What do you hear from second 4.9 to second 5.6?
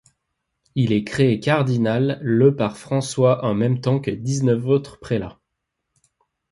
prélats.